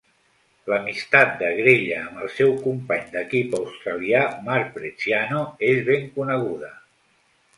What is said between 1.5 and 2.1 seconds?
Grella